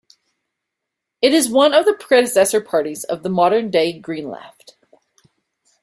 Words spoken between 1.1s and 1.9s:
It is one of